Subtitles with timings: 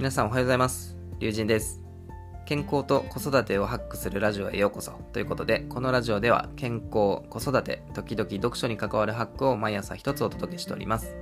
[0.00, 0.96] 皆さんおはようございます。
[1.18, 1.82] 龍神です。
[2.46, 4.92] 健康と子育てをハックするラジオへようこそ。
[5.12, 11.14] ということでこのラジオでは健康子育て時々読書に関わるハックを毎朝一つお届けしております。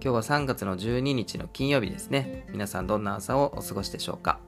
[0.00, 2.46] 日は3月の12日の金曜日ですね。
[2.52, 4.38] 皆さんどんな朝をお過ごしでしょうか。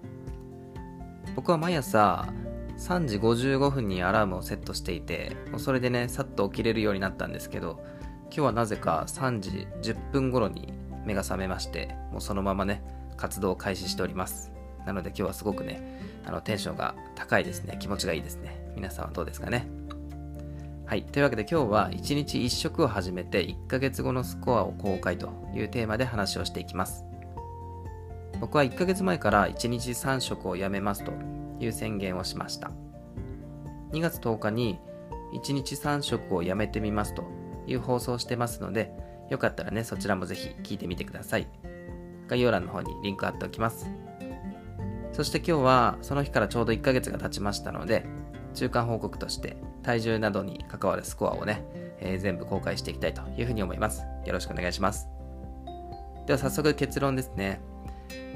[1.34, 2.32] 僕は毎朝
[2.76, 7.80] 3時55分にアラームをセットしていてもうそれでねさっと起きれるようになったんですけど
[8.26, 10.72] 今日はなぜか3時10分頃に
[11.04, 14.50] 目が覚めましてもうそのままね活動を開始しております。
[14.86, 17.76] なので今日はすごくねあのテンションが高いですね。
[17.78, 18.72] 気持ちがいいですね。
[18.74, 19.68] 皆さんはどうですかね。
[20.86, 21.02] はい。
[21.02, 27.04] というわけで今日は1日1食を始めて1ヶ月後のスコアを公開というテーマで話をしていきます。
[28.40, 31.12] 僕は1ヶ月前から1日3食をやめますと
[31.60, 32.70] いう宣言をしました。
[33.92, 34.78] 2月10日に
[35.34, 37.24] 1日3食をやめてみますと
[37.66, 38.92] いう放送してますので
[39.30, 41.48] よかったらねそちらもぜひ聞いてみてください。
[42.28, 43.86] 概要欄の方にリンク貼っておきます
[45.12, 48.06] そして今日はその日からちょうど1ヶ月が経ちましたので
[48.54, 51.64] 中間報告として体重などに関わるスコアをね、
[52.00, 55.08] えー、全部公開していきたいというふうに思いますよろしくお願いします
[56.26, 57.60] では早速結論ですね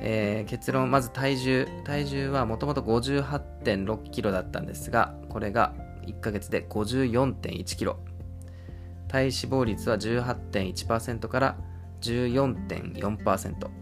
[0.04, 1.68] えー、結論、まず体重。
[1.84, 5.74] 体重はもともと58.6キロだったんですが、これが
[6.06, 7.98] 1ヶ月で54.1キロ。
[9.06, 11.56] 体脂肪率は18.1%から
[12.00, 13.81] 14.4%。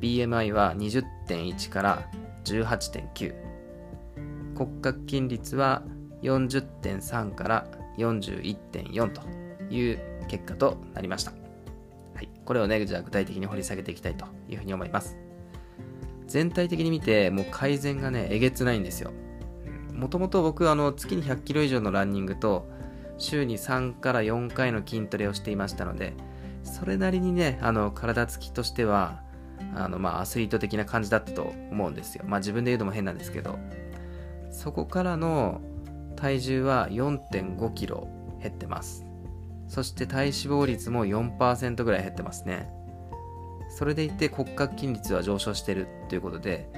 [0.00, 2.10] BMI は20.1から
[2.44, 3.34] 18.9。
[4.56, 5.82] 骨格筋率は
[6.22, 7.66] 40.3から
[7.98, 9.22] 41.4と
[9.72, 11.32] いう結果となりました。
[12.14, 15.16] はい、これをね、じゃあ具体的に掘り下げていきたいというふうに思います。
[16.26, 19.10] 全体的に見て、もう改善がね、えげつないんですよ。
[19.94, 22.68] もともと僕、あの、月に100キロ以上のランニングと、
[23.18, 26.14] 週に3から4回の筋トレをしていましたので、
[26.62, 29.22] それなりにね、あの、体つきとしては、
[29.74, 32.24] あの、まあ、アスリート的な感じだったと思うんですよ。
[32.26, 33.58] まあ、自分で言うのも変なんですけど、
[34.50, 35.60] そこからの
[36.16, 38.08] 体重は4.5キロ
[38.42, 39.06] 減ってます。
[39.68, 42.68] そして体脂肪率も4%ぐらい減ってますね。
[43.68, 46.68] それでいて骨格筋率は上昇してるということで、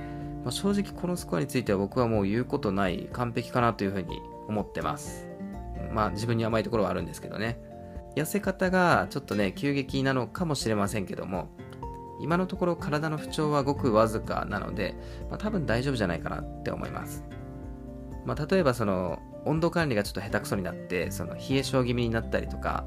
[0.44, 5.26] まあ、正直このスコアについては僕はもう言うことない完璧かなというふうに思ってます。
[5.92, 7.58] まあ自分に甘いところはあるんですけどね。
[8.16, 11.48] 痩せ方がちょっとね、急激なのかもしれませんけども、
[12.20, 14.94] 今のところ体の不調はごくわずかなので、
[15.28, 17.24] まあ、多分大丈夫じゃないかなって思います。
[18.24, 22.84] まあ、例えばその温度管理がちょっと下手くそになってその冷え性気味になったりとか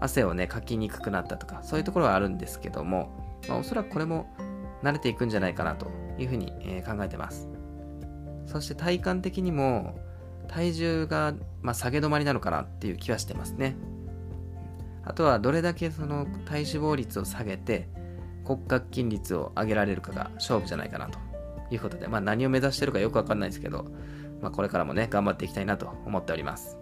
[0.00, 3.10] 汗をねかきにくくなったとかそういうところはあるんですけども、
[3.48, 4.26] まあ、おそらくこれも
[4.82, 5.86] 慣れていくんじゃないかなと
[6.18, 7.48] いうふうに、えー、考えてます
[8.46, 9.98] そして体感的にも
[10.48, 13.76] 体重が、まあ、下げ止まりなのかなっていう気はしてますね
[15.04, 17.88] あとはどれだけその体脂肪率を下げて
[18.48, 21.18] 骨格筋率を上げられるかが勝負じゃないかなと
[21.70, 23.84] いうことで、まあ、何を目指してるかよくわかんないですけど、
[24.40, 26.78] まあ、これからもね頑張っていきたいなと思っております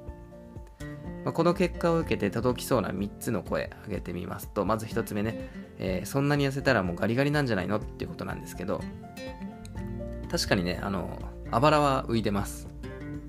[1.25, 8.81] まあ、この結果を受けて届きそうな3つの声挙げてみますと、まず1つ目ね、えー、そんなに痩せたらもうガリガリなんじゃないのっていうことなんですけど、
[10.31, 11.19] 確かにね、あの、
[11.51, 12.69] あばらは浮いてます。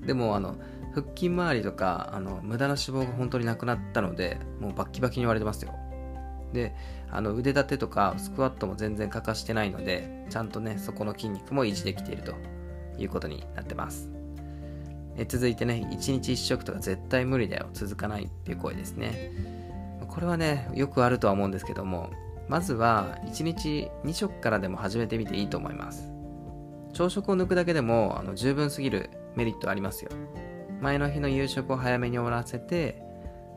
[0.06, 0.54] でも、あの、
[0.94, 5.74] 腹筋周りとか、あの、無駄な脂肪が本当になくなったので、もうバッキバキに割れてますよ。
[6.52, 6.74] で、
[7.10, 12.34] あの、腕立てとかスクワットも全然欠かしてないので、ちゃんとね、そこの筋肉も維持できていると
[12.98, 14.10] いうことになってます。
[15.16, 19.32] え続いてね、1日1食とか絶対無理だよ、続かないっていう声ですね。
[20.06, 22.10] これはね、よくあるとは思うんですけども、
[22.48, 26.08] まずは1日2食からでも始めてみていいと思います。
[26.92, 30.10] 朝食を抜くだけでもあの十分すぎるメリットありますよ。
[30.80, 33.02] 前の日の夕食を早めに終わらせて、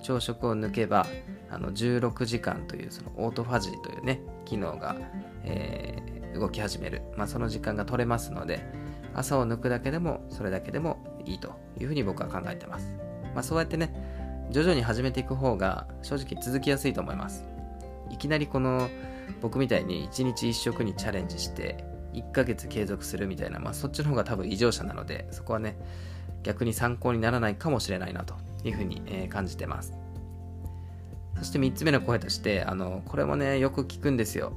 [0.01, 1.05] 朝食を抜けば、
[1.51, 4.95] あの16時間というそのオートファジーというね、機能が、
[5.43, 7.01] えー、動き始める。
[7.17, 8.65] まあ、その時間が取れますので、
[9.13, 12.95] 朝を抜くだけでもそれだけでもいいというふうに僕は考えてます。
[13.35, 13.93] まあ、そうやってね、
[14.49, 17.45] 徐々に始めていく方が正直続きやすいと思います。
[18.09, 18.89] いきなりこの
[19.41, 21.83] 僕みたいに1日1食にチャレンジして
[22.13, 25.77] 1ヶ月継続するみたいな、まあ、そっちの方が多分異常者なので、そこはね、
[26.43, 30.00] 逆に参考にならないかもしれないなというふうに、え感じてます。
[31.41, 34.53] そして3つ目の声として、あの、これもね、よく聞くんですよ。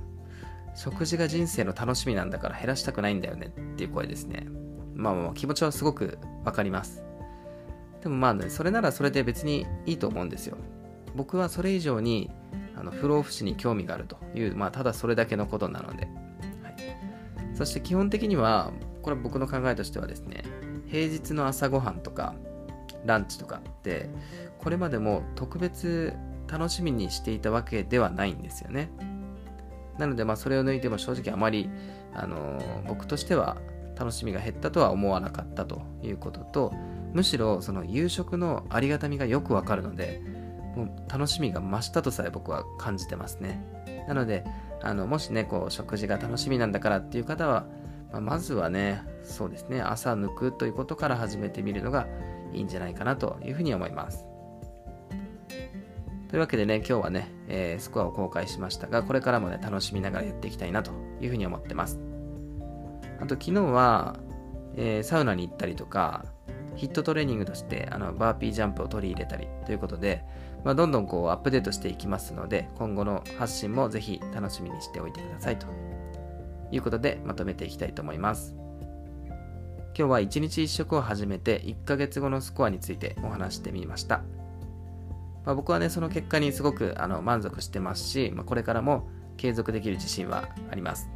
[0.74, 4.46] 食事が人生の楽しみなんだから減らしたくないんだよねっていう声ですね。
[4.94, 7.02] まあまあ気持ちはすごくわかります。
[8.02, 10.58] でもまあね、それならそれで別にいいと思うんですよ。
[11.14, 12.30] 僕はそれ以上に
[12.76, 16.06] あの不老不死に興味があるという、まあただそれだけのことなので。
[16.62, 20.44] はい、そして基本的には、これ僕の考えとしてはですね、
[20.86, 22.34] 平日の朝ごはんとか
[23.06, 24.10] ランチとかって
[24.58, 26.14] これまでも特別
[26.50, 28.90] 楽しみにしていたわけではないんですよね。
[29.98, 31.70] なので、まあ、それを抜いても正直あまり、
[32.12, 33.56] あのー、僕としては
[33.96, 36.72] 楽しみが減ったとは思わなかったということと、
[37.12, 40.20] むしろその夕食のありがたみがよくわかるので、
[40.74, 43.64] もう楽しみが増したとさえ僕は感じてますね。
[44.08, 44.44] なので、
[44.82, 47.66] あのもしね、こう食事が楽しみなんだからっていう方は、
[48.10, 52.08] まあ、まずはね、そうですね、朝抜くということから始めてみるのが
[52.52, 54.26] いいんじゃないかなというふうに思います。
[56.28, 62.00] というわけでね、今日はね、えー、スコアを公開しましたが、これからもね、楽しみながらやっていきたいなというふうに思ってます。
[63.20, 64.18] あと、昨日は、
[64.76, 66.24] えー、サウナに行ったりとか、
[66.76, 70.24] ヒットトレーニングとしてあのバーピージャンプを取り入れたりということで、
[70.64, 75.66] まあ、どんどんこうアップデートしていきますので、今後の発信もぜひ楽しみにしておいてくださいと
[76.72, 78.54] いうことでまとめていきたいと思います。
[79.96, 84.22] 今日は1日1食を始めて1ヶ月後のスコアについてお話してみました。
[85.44, 91.10] まあ、僕はね、その結果にすごくあの満足してますし、まあ、これからも継続できる自信はあります。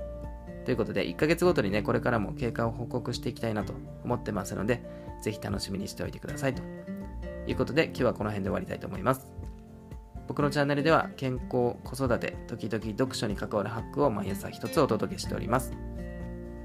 [0.64, 3.72] ということで、1ヶ月ごとにね、これからも経過を報告していきたいなと
[4.04, 4.82] 思ってますので、
[5.22, 6.62] ぜひ楽しみにしておいてくださいと
[7.46, 9.26] いうことで、今日はこの辺で終わりたいと思います。
[10.26, 15.72] 僕のチャンネルでは健康、子育て、時々読書に関わるハックを毎朝一つお届けしております。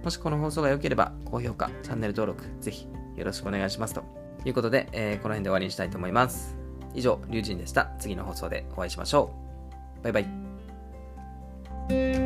[0.04, 4.04] もしこの放送が良ければ、高評価、チャンネル登録、ぜひよろしくお願いしますと
[4.44, 6.63] いうことで、えー、この辺で終わりにしたいと思います。
[6.94, 7.92] 以上、龍神でした。
[8.00, 9.32] 次の放送でお会いしましょ
[10.02, 10.04] う。
[10.04, 10.20] バイバ
[12.20, 12.23] イ。